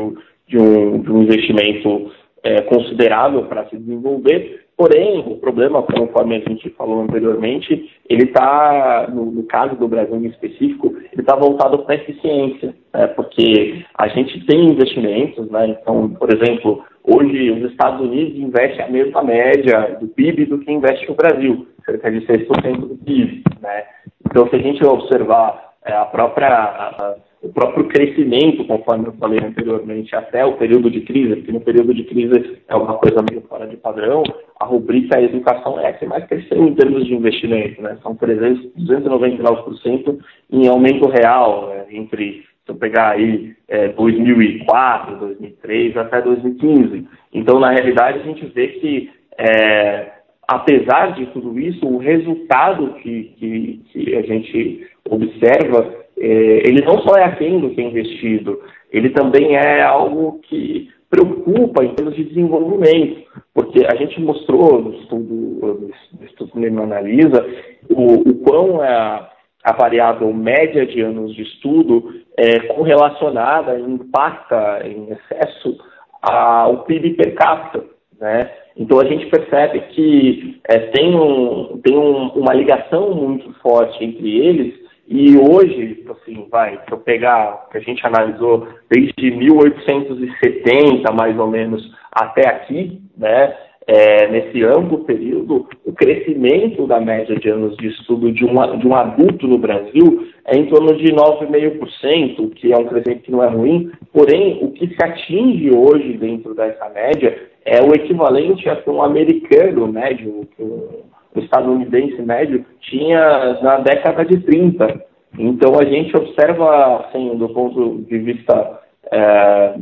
de, 0.47 0.57
um, 0.57 1.01
de 1.01 1.11
um 1.11 1.23
investimento 1.23 2.11
é, 2.43 2.61
considerável 2.61 3.43
para 3.43 3.67
se 3.67 3.77
desenvolver, 3.77 4.65
porém, 4.79 5.19
o 5.27 5.35
problema, 5.35 5.83
conforme 5.83 6.37
a 6.37 6.39
gente 6.39 6.69
falou 6.69 7.01
anteriormente, 7.01 7.91
ele 8.09 8.23
está, 8.23 9.09
no, 9.13 9.25
no, 9.25 9.43
caso 9.43 9.75
do 9.75 9.89
Brasil 9.89 10.15
em 10.15 10.27
específico, 10.27 10.95
ele 11.11 11.21
está 11.21 11.35
voltado 11.35 11.79
para 11.79 11.95
a 11.95 11.97
eficiência, 11.97 12.73
né, 12.93 13.07
porque 13.07 13.83
a 13.97 14.07
gente 14.07 14.45
tem 14.45 14.69
investimentos, 14.69 15.51
né, 15.51 15.67
então, 15.67 16.09
por 16.11 16.33
exemplo, 16.33 16.81
hoje 17.03 17.51
os 17.51 17.71
Estados 17.71 17.99
Unidos 17.99 18.37
investem 18.37 18.85
a 18.85 18.89
mesma 18.89 19.21
média 19.21 19.97
do 19.99 20.07
PIB 20.07 20.45
do 20.45 20.59
que 20.59 20.71
investe 20.71 21.11
o 21.11 21.15
Brasil, 21.15 21.67
cerca 21.85 22.09
de 22.09 22.25
6% 22.25 22.77
do 22.77 22.95
PIB, 23.03 23.43
né, 23.61 23.83
então 24.29 24.47
se 24.49 24.55
a 24.55 24.59
gente 24.59 24.85
observar 24.85 25.73
é, 25.85 25.93
a 25.93 26.05
própria... 26.05 26.47
A, 26.47 27.15
o 27.41 27.49
próprio 27.49 27.87
crescimento, 27.87 28.65
conforme 28.65 29.07
eu 29.07 29.13
falei 29.13 29.39
anteriormente, 29.39 30.13
até 30.13 30.45
o 30.45 30.57
período 30.57 30.91
de 30.91 31.01
crise, 31.01 31.37
porque 31.37 31.51
no 31.51 31.61
período 31.61 31.93
de 31.93 32.03
crise 32.03 32.59
é 32.67 32.75
uma 32.75 32.95
coisa 32.95 33.23
meio 33.29 33.41
fora 33.47 33.65
de 33.65 33.77
padrão, 33.77 34.23
a 34.59 34.65
rubrica 34.65 35.21
educação 35.21 35.79
é 35.79 35.87
a 35.87 35.93
que 35.93 36.05
mais 36.05 36.25
cresceu 36.25 36.61
em 36.61 36.75
termos 36.75 37.05
de 37.05 37.13
investimento, 37.13 37.81
né? 37.81 37.97
São 38.03 38.13
300, 38.15 38.73
299% 38.77 40.19
em 40.51 40.67
aumento 40.67 41.07
real, 41.07 41.69
né? 41.69 41.85
entre, 41.91 42.43
se 42.65 42.71
eu 42.71 42.75
pegar 42.75 43.11
aí, 43.11 43.55
é, 43.69 43.87
2004, 43.89 45.15
2003 45.15 45.95
até 45.95 46.21
2015. 46.21 47.07
Então, 47.33 47.57
na 47.59 47.71
realidade, 47.71 48.19
a 48.19 48.23
gente 48.23 48.45
vê 48.47 48.67
que, 48.67 49.09
é, 49.37 50.08
apesar 50.49 51.13
de 51.13 51.27
tudo 51.27 51.59
isso, 51.59 51.85
o 51.87 51.99
resultado 51.99 52.93
que, 52.95 53.35
que, 53.37 53.81
que 53.91 54.15
a 54.15 54.21
gente 54.23 54.87
observa 55.07 55.95
é, 56.17 56.67
ele 56.67 56.83
não 56.83 56.99
só 57.03 57.15
é 57.17 57.23
aquém 57.23 57.59
do 57.59 57.69
que 57.69 57.79
é 57.79 57.83
investido, 57.83 58.59
ele 58.91 59.11
também 59.11 59.55
é 59.55 59.83
algo 59.83 60.39
que 60.39 60.89
preocupa 61.07 61.85
em 61.85 61.93
termos 61.93 62.15
de 62.15 62.23
desenvolvimento, 62.23 63.27
porque 63.53 63.85
a 63.85 63.95
gente 63.95 64.19
mostrou 64.19 64.81
no 64.81 64.93
estudo, 64.95 65.91
no 66.19 66.25
estudo 66.25 66.51
que 66.51 66.57
ele 66.57 66.81
analisa, 66.81 67.45
o, 67.87 68.29
o 68.29 68.35
quão 68.39 68.83
é 68.83 68.89
a, 68.91 69.29
a 69.63 69.73
variável 69.73 70.33
média 70.33 70.83
de 70.83 70.99
anos 71.01 71.35
de 71.35 71.43
estudo 71.43 72.11
é 72.35 72.59
correlacionada 72.73 73.79
impacta 73.79 74.81
em 74.83 75.11
excesso 75.11 75.77
ao 76.23 76.85
PIB 76.85 77.13
per 77.13 77.35
capita, 77.35 77.85
né? 78.19 78.51
Então 78.79 78.97
a 78.97 79.05
gente 79.05 79.25
percebe 79.25 79.81
que 79.89 80.57
é, 80.63 80.79
tem, 80.79 81.13
um, 81.13 81.81
tem 81.83 81.97
um, 81.97 82.29
uma 82.29 82.53
ligação 82.53 83.13
muito 83.13 83.51
forte 83.61 84.01
entre 84.03 84.39
eles. 84.39 84.73
E 85.05 85.37
hoje, 85.37 86.05
assim, 86.09 86.47
vai, 86.49 86.77
se 86.77 86.91
eu 86.91 86.97
pegar 86.99 87.67
que 87.71 87.77
a 87.77 87.81
gente 87.81 88.05
analisou 88.05 88.67
desde 88.89 89.31
1870, 89.31 91.11
mais 91.11 91.37
ou 91.37 91.47
menos, 91.47 91.91
até 92.11 92.47
aqui, 92.47 93.01
né, 93.17 93.53
é, 93.85 94.27
nesse 94.27 94.63
amplo 94.63 94.99
período, 94.99 95.67
o 95.83 95.91
crescimento 95.91 96.85
da 96.85 97.01
média 97.01 97.35
de 97.35 97.49
anos 97.49 97.75
de 97.77 97.87
estudo 97.87 98.31
de 98.31 98.45
um, 98.45 98.77
de 98.77 98.87
um 98.87 98.95
adulto 98.95 99.47
no 99.47 99.57
Brasil 99.57 100.27
é 100.45 100.55
em 100.55 100.67
torno 100.67 100.95
de 100.95 101.11
9,5%, 101.11 102.53
que 102.53 102.71
é 102.71 102.77
um 102.77 102.85
crescimento 102.85 103.23
que 103.23 103.31
não 103.31 103.43
é 103.43 103.47
ruim, 103.47 103.91
porém, 104.13 104.59
o 104.61 104.71
que 104.71 104.87
se 104.87 105.03
atinge 105.03 105.71
hoje 105.75 106.13
dentro 106.13 106.53
dessa 106.53 106.87
média 106.89 107.49
é 107.69 107.81
o 107.81 107.93
equivalente 107.93 108.67
a 108.67 108.81
um 108.87 109.01
americano 109.03 109.87
médio, 109.87 110.47
um 110.59 110.87
estadunidense 111.35 112.19
médio 112.23 112.65
tinha 112.81 113.59
na 113.61 113.77
década 113.77 114.25
de 114.25 114.39
30. 114.39 115.05
Então 115.37 115.77
a 115.79 115.85
gente 115.85 116.15
observa, 116.17 117.05
assim, 117.05 117.37
do 117.37 117.47
ponto 117.49 118.01
de 118.01 118.17
vista, 118.17 118.79
é, 119.11 119.75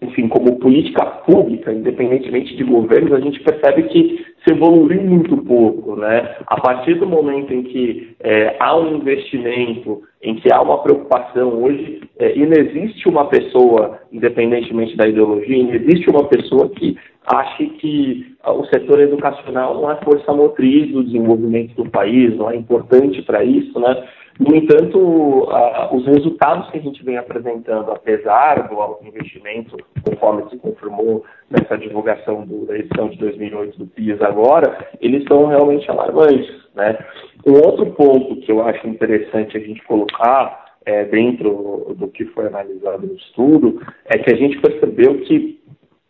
enfim, 0.00 0.28
como 0.28 0.58
política 0.58 1.04
pública, 1.04 1.72
independentemente 1.72 2.56
de 2.56 2.62
governos, 2.62 3.12
a 3.12 3.20
gente 3.20 3.40
percebe 3.40 3.84
que 3.84 4.24
se 4.44 4.52
evoluiu 4.52 5.02
muito 5.02 5.36
pouco, 5.38 5.96
né? 5.96 6.36
A 6.46 6.60
partir 6.60 6.94
do 6.94 7.06
momento 7.06 7.52
em 7.52 7.64
que 7.64 8.14
é, 8.20 8.56
há 8.60 8.76
um 8.76 8.96
investimento, 8.96 10.02
em 10.22 10.36
que 10.36 10.52
há 10.52 10.62
uma 10.62 10.82
preocupação 10.82 11.62
hoje, 11.62 12.00
é, 12.18 12.36
e 12.36 12.46
não 12.46 12.56
existe 12.56 13.08
uma 13.08 13.26
pessoa, 13.26 13.98
independentemente 14.12 14.96
da 14.96 15.08
ideologia, 15.08 15.64
não 15.64 15.74
existe 15.74 16.08
uma 16.08 16.24
pessoa 16.24 16.68
que 16.68 16.96
ache 17.26 17.66
que 17.80 18.34
o 18.46 18.64
setor 18.66 19.00
educacional 19.00 19.74
não 19.74 19.90
é 19.90 19.96
força 19.96 20.32
motriz 20.32 20.90
do 20.92 21.04
desenvolvimento 21.04 21.74
do 21.74 21.90
país, 21.90 22.34
não 22.36 22.50
é 22.50 22.56
importante 22.56 23.20
para 23.22 23.44
isso, 23.44 23.78
né? 23.78 24.04
No 24.38 24.54
entanto, 24.54 25.48
os 25.92 26.06
resultados 26.06 26.70
que 26.70 26.78
a 26.78 26.80
gente 26.80 27.04
vem 27.04 27.16
apresentando, 27.16 27.90
apesar 27.90 28.68
do 28.68 28.80
alto 28.80 29.04
investimento, 29.04 29.76
conforme 30.04 30.48
se 30.48 30.56
confirmou 30.58 31.24
nessa 31.50 31.76
divulgação 31.76 32.46
do, 32.46 32.64
da 32.64 32.78
edição 32.78 33.08
de 33.08 33.18
2008 33.18 33.78
do 33.78 33.86
PIS 33.86 34.22
agora, 34.22 34.90
eles 35.00 35.24
são 35.26 35.46
realmente 35.46 35.90
alarmantes. 35.90 36.48
Né? 36.74 36.96
Um 37.44 37.54
outro 37.54 37.86
ponto 37.86 38.36
que 38.36 38.52
eu 38.52 38.62
acho 38.62 38.86
interessante 38.86 39.56
a 39.56 39.60
gente 39.60 39.82
colocar 39.84 40.66
é, 40.86 41.04
dentro 41.04 41.94
do 41.96 42.06
que 42.06 42.24
foi 42.26 42.46
analisado 42.46 43.06
no 43.06 43.14
estudo 43.14 43.82
é 44.04 44.18
que 44.18 44.32
a 44.32 44.36
gente 44.36 44.60
percebeu 44.60 45.20
que 45.22 45.60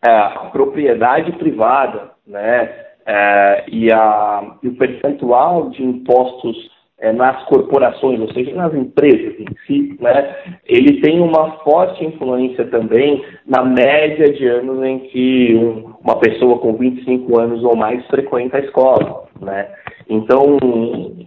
é, 0.06 0.11
a 0.11 0.50
propriedade 0.52 1.32
privada 1.32 2.11
né, 2.26 2.87
é, 3.06 3.64
e, 3.68 3.90
a, 3.90 4.56
e 4.62 4.68
o 4.68 4.76
percentual 4.76 5.70
de 5.70 5.82
impostos 5.82 6.77
é, 7.00 7.12
nas 7.12 7.45
corporações, 7.45 8.21
ou 8.21 8.33
seja, 8.33 8.55
nas 8.55 8.75
empresas 8.75 9.35
em 9.38 9.47
si, 9.67 9.97
né, 10.00 10.37
ele 10.67 11.00
tem 11.00 11.21
uma 11.21 11.52
forte 11.59 12.05
influência 12.05 12.64
também 12.67 13.25
na 13.47 13.64
média 13.64 14.33
de 14.33 14.47
anos 14.47 14.83
em 14.85 14.99
que 15.00 15.55
um, 15.55 15.95
uma 16.02 16.19
pessoa 16.19 16.59
com 16.59 16.73
25 16.76 17.38
anos 17.38 17.62
ou 17.62 17.76
mais 17.76 18.05
frequenta 18.07 18.57
a 18.57 18.61
escola. 18.61 19.25
Né? 19.40 19.69
Então, 20.09 20.59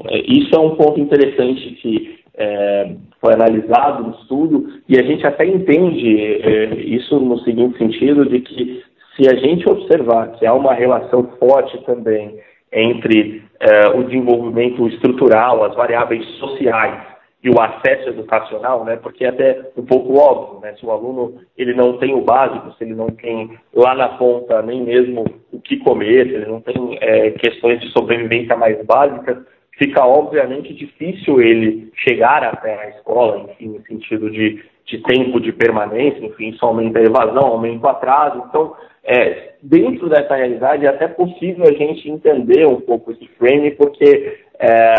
é, 0.10 0.18
isso 0.28 0.54
é 0.54 0.60
um 0.60 0.76
ponto 0.76 1.00
interessante 1.00 1.72
que 1.82 2.20
é, 2.36 2.92
foi 3.22 3.34
analisado 3.34 4.04
no 4.04 4.16
estudo 4.16 4.68
e 4.90 5.00
a 5.00 5.04
gente 5.04 5.26
até 5.26 5.46
entende 5.46 6.18
é, 6.18 6.76
isso 6.82 7.20
no 7.20 7.40
seguinte 7.40 7.78
sentido 7.78 8.26
de 8.26 8.42
que 8.42 8.84
se 9.16 9.30
a 9.30 9.36
gente 9.36 9.70
observar 9.70 10.32
que 10.34 10.46
há 10.46 10.54
uma 10.54 10.74
relação 10.74 11.30
forte 11.40 11.78
também 11.86 12.40
entre 12.72 13.44
eh, 13.60 13.88
o 13.90 14.04
desenvolvimento 14.04 14.88
estrutural, 14.88 15.64
as 15.64 15.76
variáveis 15.76 16.26
sociais 16.38 17.12
e 17.44 17.50
o 17.50 17.60
acesso 17.60 18.10
educacional, 18.10 18.86
né? 18.86 18.98
Porque 18.98 19.26
é 19.26 19.30
até 19.30 19.72
um 19.76 19.84
pouco 19.84 20.16
óbvio, 20.18 20.62
né? 20.62 20.76
Se 20.76 20.86
o 20.86 20.92
aluno 20.92 21.42
ele 21.58 21.74
não 21.74 21.98
tem 21.98 22.14
o 22.14 22.22
básico, 22.22 22.72
se 22.74 22.84
ele 22.84 22.94
não 22.94 23.08
tem 23.08 23.58
lá 23.74 23.96
na 23.96 24.10
ponta 24.10 24.62
nem 24.62 24.84
mesmo 24.84 25.26
o 25.52 25.60
que 25.60 25.78
comer, 25.78 26.28
se 26.28 26.36
ele 26.36 26.46
não 26.46 26.62
tem 26.62 26.98
é, 27.02 27.32
questões 27.32 27.80
de 27.82 27.90
sobrevivência 27.90 28.56
mais 28.56 28.84
básicas, 28.86 29.38
fica 29.78 30.06
obviamente 30.06 30.74
difícil 30.74 31.42
ele 31.42 31.92
chegar 31.96 32.44
até 32.44 32.76
a 32.80 32.90
escola, 32.90 33.40
enfim, 33.50 33.70
no 33.70 33.82
sentido 33.88 34.30
de, 34.30 34.64
de 34.86 35.00
tempo 35.00 35.42
de 35.42 35.52
permanência, 35.52 36.24
enfim, 36.24 36.50
isso 36.50 36.64
aumenta 36.64 37.00
a 37.00 37.04
evasão, 37.04 37.48
aumenta 37.48 37.88
o 37.88 37.90
atraso. 37.90 38.44
Então, 38.48 38.76
é, 39.04 39.54
dentro 39.62 40.10
dessa 40.10 40.36
realidade 40.36 40.86
é 40.86 40.90
até 40.90 41.08
possível 41.08 41.66
a 41.66 41.74
gente 41.74 42.10
entender 42.10 42.66
um 42.68 42.80
pouco 42.82 43.12
esse 43.12 43.28
frame, 43.38 43.72
porque, 43.72 44.40
é, 44.60 44.94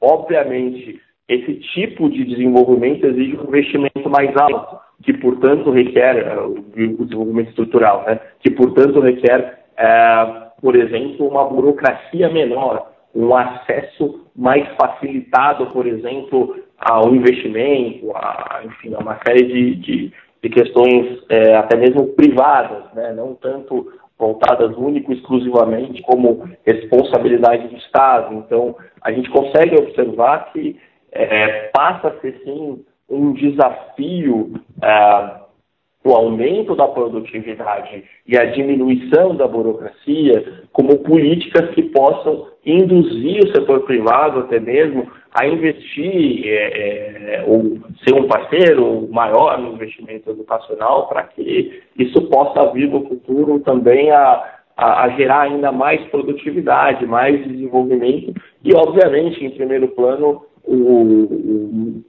obviamente, 0.00 1.00
esse 1.28 1.54
tipo 1.74 2.08
de 2.08 2.24
desenvolvimento 2.24 3.06
exige 3.06 3.36
um 3.36 3.48
investimento 3.48 4.08
mais 4.08 4.34
alto, 4.36 4.78
que, 5.02 5.12
portanto, 5.14 5.70
requer 5.70 6.16
é, 6.16 6.40
o 6.40 7.04
desenvolvimento 7.04 7.50
estrutural, 7.50 8.04
né? 8.06 8.20
que, 8.40 8.50
portanto, 8.50 9.00
requer, 9.00 9.58
é, 9.76 10.44
por 10.60 10.74
exemplo, 10.76 11.28
uma 11.28 11.44
burocracia 11.44 12.28
menor, 12.30 12.90
um 13.14 13.34
acesso 13.34 14.26
mais 14.34 14.66
facilitado, 14.76 15.66
por 15.66 15.86
exemplo, 15.86 16.56
ao 16.78 17.14
investimento, 17.14 18.10
a, 18.14 18.62
enfim, 18.64 18.94
a 18.94 18.98
uma 18.98 19.18
série 19.26 19.44
de, 19.46 19.74
de 19.76 20.12
de 20.44 20.50
questões 20.50 21.24
é, 21.30 21.56
até 21.56 21.74
mesmo 21.74 22.08
privadas, 22.08 22.92
né, 22.92 23.14
não 23.14 23.34
tanto 23.34 23.90
voltadas 24.18 24.76
único 24.76 25.10
exclusivamente 25.10 26.02
como 26.02 26.46
responsabilidade 26.66 27.66
do 27.68 27.76
Estado. 27.78 28.34
Então, 28.34 28.76
a 29.00 29.10
gente 29.10 29.30
consegue 29.30 29.74
observar 29.74 30.52
que 30.52 30.78
é, 31.10 31.70
passa 31.72 32.08
a 32.08 32.20
ser 32.20 32.42
sim 32.44 32.84
um 33.08 33.32
desafio 33.32 34.52
é, 34.82 35.43
o 36.04 36.12
aumento 36.12 36.76
da 36.76 36.86
produtividade 36.86 38.04
e 38.26 38.36
a 38.36 38.44
diminuição 38.44 39.34
da 39.34 39.48
burocracia 39.48 40.62
como 40.70 40.98
políticas 40.98 41.70
que 41.70 41.82
possam 41.84 42.46
induzir 42.64 43.42
o 43.42 43.52
setor 43.54 43.80
privado 43.80 44.40
até 44.40 44.60
mesmo 44.60 45.10
a 45.32 45.46
investir 45.46 46.46
é, 46.46 47.36
é, 47.36 47.44
ou 47.46 47.78
ser 48.04 48.14
um 48.14 48.28
parceiro 48.28 49.08
maior 49.10 49.58
no 49.58 49.72
investimento 49.72 50.30
educacional 50.30 51.08
para 51.08 51.22
que 51.24 51.82
isso 51.98 52.20
possa 52.28 52.70
vir 52.72 52.88
no 52.88 53.08
futuro 53.08 53.60
também 53.60 54.10
a, 54.10 54.60
a, 54.76 55.04
a, 55.04 55.08
gerar 55.10 55.42
ainda 55.42 55.72
mais 55.72 56.02
produtividade, 56.08 57.06
mais 57.06 57.42
desenvolvimento 57.48 58.34
e, 58.62 58.74
obviamente, 58.74 59.42
em 59.42 59.50
primeiro 59.50 59.88
plano, 59.88 60.44
o, 60.64 60.74
o 60.74 62.04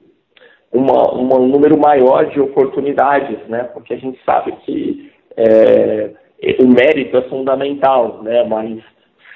uma, 0.76 1.14
um 1.16 1.48
número 1.48 1.78
maior 1.80 2.26
de 2.26 2.40
oportunidades, 2.40 3.40
né? 3.48 3.64
Porque 3.74 3.94
a 3.94 3.98
gente 3.98 4.20
sabe 4.26 4.52
que 4.66 5.12
é, 5.38 6.12
o 6.60 6.68
mérito 6.68 7.18
é 7.18 7.22
fundamental, 7.24 8.22
né? 8.24 8.44
Mas 8.44 8.80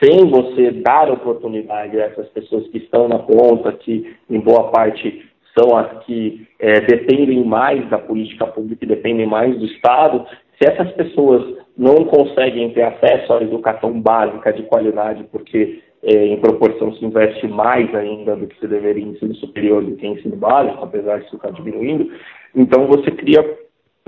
sem 0.04 0.30
você 0.30 0.72
dar 0.72 1.12
oportunidade 1.12 2.00
a 2.00 2.06
essas 2.06 2.28
pessoas 2.30 2.68
que 2.70 2.78
estão 2.78 3.08
na 3.08 3.20
ponta, 3.20 3.72
que 3.74 4.16
em 4.30 4.40
boa 4.40 4.72
parte 4.72 5.30
são 5.58 5.76
as 5.76 6.04
que 6.06 6.48
é, 6.60 6.80
dependem 6.82 7.44
mais 7.44 7.88
da 7.90 7.98
política 7.98 8.48
pública 8.48 8.86
dependem 8.86 9.26
mais 9.26 9.58
do 9.58 9.66
Estado, 9.66 10.26
se 10.58 10.70
essas 10.70 10.92
pessoas 10.92 11.58
não 11.78 12.06
conseguem 12.06 12.72
ter 12.72 12.84
acesso 12.84 13.34
à 13.34 13.42
educação 13.42 14.00
básica 14.00 14.52
de 14.54 14.64
qualidade, 14.64 15.26
porque 15.32 15.82
em 16.04 16.38
proporção 16.38 16.94
se 16.94 17.06
investe 17.06 17.48
mais 17.48 17.94
ainda 17.94 18.36
do 18.36 18.48
que 18.48 18.58
se 18.60 18.68
deveria 18.68 19.04
em 19.04 19.10
ensino 19.10 19.36
superior 19.36 19.84
do 19.84 19.96
que 19.96 20.08
em 20.08 20.14
ensino 20.14 20.36
básico, 20.36 20.84
apesar 20.84 21.20
de 21.20 21.26
isso 21.26 21.36
estar 21.36 21.52
diminuindo. 21.52 22.10
Então 22.56 22.88
você 22.88 23.12
cria 23.12 23.58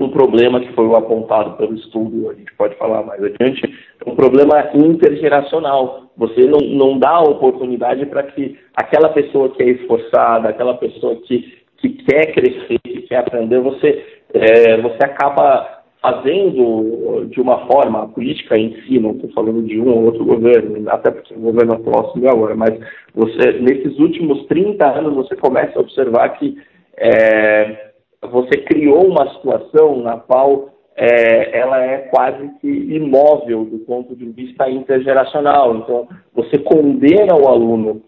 um 0.00 0.08
problema 0.08 0.60
que 0.60 0.72
foi 0.72 0.92
apontado 0.94 1.56
pelo 1.56 1.74
estudo, 1.74 2.30
a 2.30 2.34
gente 2.34 2.52
pode 2.54 2.74
falar 2.76 3.02
mais 3.02 3.22
adiante, 3.22 3.62
um 4.06 4.16
problema 4.16 4.70
intergeracional. 4.74 6.10
Você 6.16 6.46
não, 6.46 6.58
não 6.60 6.98
dá 6.98 7.20
oportunidade 7.20 8.06
para 8.06 8.24
que 8.24 8.58
aquela 8.74 9.10
pessoa 9.10 9.50
que 9.50 9.62
é 9.62 9.68
esforçada, 9.70 10.48
aquela 10.48 10.74
pessoa 10.74 11.16
que, 11.16 11.62
que 11.78 11.90
quer 12.04 12.32
crescer, 12.32 12.78
que 12.82 13.02
quer 13.02 13.18
aprender, 13.18 13.60
você, 13.60 14.04
é, 14.34 14.80
você 14.80 15.04
acaba 15.04 15.81
fazendo 16.02 17.26
de 17.30 17.40
uma 17.40 17.64
forma 17.66 18.02
a 18.02 18.08
política 18.08 18.58
em 18.58 18.74
si, 18.82 18.98
não 18.98 19.12
estou 19.12 19.30
falando 19.30 19.62
de 19.62 19.80
um 19.80 19.88
ou 19.88 20.04
outro 20.06 20.24
governo, 20.24 20.90
até 20.90 21.12
porque 21.12 21.32
o 21.32 21.40
governo 21.40 21.74
atual 21.74 22.10
subiu 22.10 22.28
agora, 22.28 22.56
mas 22.56 22.76
você, 23.14 23.52
nesses 23.60 23.96
últimos 24.00 24.44
30 24.46 24.84
anos 24.84 25.14
você 25.14 25.36
começa 25.36 25.78
a 25.78 25.80
observar 25.80 26.28
que 26.30 26.58
é, 26.96 27.92
você 28.20 28.58
criou 28.62 29.06
uma 29.06 29.32
situação 29.34 30.02
na 30.02 30.16
qual 30.16 30.70
é, 30.96 31.56
ela 31.56 31.82
é 31.82 31.98
quase 31.98 32.50
que 32.60 32.68
imóvel 32.68 33.64
do 33.64 33.78
ponto 33.78 34.14
de 34.16 34.26
vista 34.26 34.68
intergeracional. 34.68 35.76
Então, 35.76 36.08
você 36.34 36.58
condena 36.58 37.34
o 37.34 37.48
aluno 37.48 38.02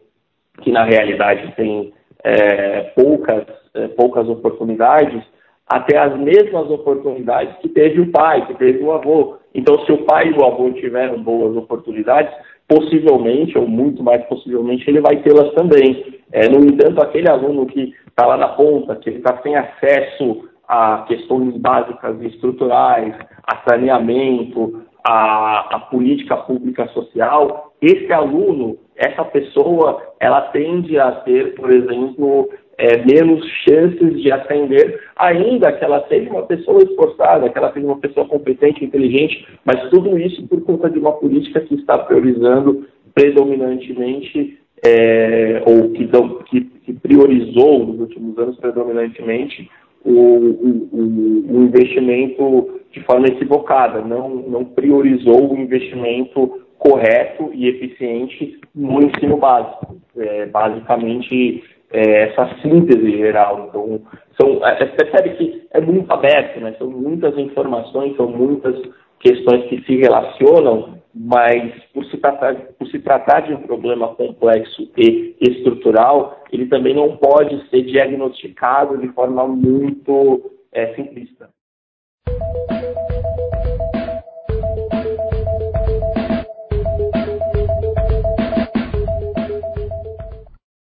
que 0.62 0.70
na 0.70 0.84
realidade 0.84 1.54
tem 1.56 1.92
é, 2.24 2.82
poucas, 2.96 3.44
é, 3.74 3.88
poucas 3.88 4.28
oportunidades 4.28 5.22
até 5.66 5.96
as 5.98 6.16
mesmas 6.18 6.70
oportunidades 6.70 7.56
que 7.58 7.68
teve 7.68 8.00
o 8.00 8.10
pai, 8.10 8.46
que 8.46 8.54
teve 8.54 8.82
o 8.82 8.92
avô. 8.92 9.36
Então, 9.54 9.78
se 9.84 9.92
o 9.92 10.04
pai 10.04 10.28
e 10.28 10.32
o 10.32 10.44
avô 10.44 10.70
tiveram 10.72 11.22
boas 11.22 11.56
oportunidades, 11.56 12.32
possivelmente, 12.68 13.56
ou 13.56 13.66
muito 13.66 14.02
mais 14.02 14.24
possivelmente, 14.24 14.88
ele 14.88 15.00
vai 15.00 15.16
tê-las 15.22 15.52
também. 15.54 16.20
É, 16.32 16.48
no 16.48 16.64
entanto, 16.64 17.00
aquele 17.00 17.28
aluno 17.28 17.66
que 17.66 17.94
está 18.08 18.26
lá 18.26 18.36
na 18.36 18.48
ponta, 18.48 18.96
que 18.96 19.10
está 19.10 19.40
sem 19.42 19.54
acesso 19.56 20.48
a 20.68 21.04
questões 21.06 21.56
básicas 21.58 22.20
e 22.20 22.26
estruturais, 22.26 23.14
a 23.46 23.68
saneamento, 23.68 24.82
a, 25.06 25.76
a 25.76 25.78
política 25.80 26.36
pública 26.36 26.88
social, 26.88 27.72
esse 27.80 28.10
aluno, 28.12 28.78
essa 28.96 29.24
pessoa, 29.24 30.02
ela 30.18 30.40
tende 30.52 30.98
a 30.98 31.12
ter, 31.12 31.54
por 31.54 31.70
exemplo, 31.70 32.48
é, 32.78 33.04
menos 33.04 33.44
chances 33.64 34.20
de 34.20 34.32
ascender, 34.32 35.00
ainda 35.16 35.72
que 35.72 35.84
ela 35.84 36.06
seja 36.08 36.30
uma 36.30 36.42
pessoa 36.42 36.82
esforçada, 36.82 37.48
que 37.48 37.58
ela 37.58 37.72
seja 37.72 37.86
uma 37.86 37.98
pessoa 37.98 38.26
competente, 38.26 38.84
inteligente, 38.84 39.46
mas 39.64 39.88
tudo 39.90 40.18
isso 40.18 40.46
por 40.48 40.60
conta 40.62 40.90
de 40.90 40.98
uma 40.98 41.12
política 41.12 41.60
que 41.60 41.74
está 41.74 41.98
priorizando 41.98 42.86
predominantemente, 43.14 44.58
é, 44.84 45.62
ou 45.64 45.90
que, 45.90 46.08
que, 46.50 46.60
que, 46.60 46.92
priorizou 46.92 47.86
nos 47.86 48.00
últimos 48.00 48.36
anos 48.38 48.56
predominantemente 48.58 49.70
o, 50.04 50.10
o, 50.12 51.46
o, 51.48 51.62
investimento 51.62 52.80
de 52.90 53.00
forma 53.00 53.26
equivocada, 53.26 54.02
não, 54.02 54.28
não 54.28 54.64
priorizou 54.64 55.52
o 55.52 55.58
investimento 55.58 56.60
correto 56.78 57.50
e 57.54 57.66
eficiente 57.66 58.60
no 58.74 59.02
ensino 59.02 59.38
básico. 59.38 59.96
É, 60.16 60.46
basicamente, 60.46 61.64
é, 61.94 62.24
essa 62.24 62.50
síntese 62.60 63.16
geral. 63.16 63.68
Então, 63.68 64.00
são, 64.38 64.66
é, 64.66 64.84
percebe 64.84 65.30
que 65.36 65.66
é 65.70 65.80
muito 65.80 66.12
aberto, 66.12 66.60
né? 66.60 66.74
são 66.76 66.90
muitas 66.90 67.38
informações, 67.38 68.16
são 68.16 68.28
muitas 68.28 68.74
questões 69.20 69.64
que 69.68 69.80
se 69.84 69.96
relacionam, 69.96 70.98
mas 71.14 71.72
por 71.94 72.04
se 72.06 72.16
tratar, 72.18 72.56
por 72.78 72.88
se 72.88 72.98
tratar 72.98 73.40
de 73.40 73.54
um 73.54 73.62
problema 73.62 74.08
complexo 74.08 74.90
e 74.98 75.36
estrutural, 75.40 76.42
ele 76.52 76.66
também 76.66 76.94
não 76.94 77.16
pode 77.16 77.68
ser 77.70 77.82
diagnosticado 77.82 78.98
de 78.98 79.08
forma 79.08 79.46
muito 79.46 80.50
é, 80.72 80.94
simplista. 80.94 81.48